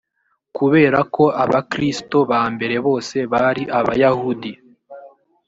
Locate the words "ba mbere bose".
2.31-3.17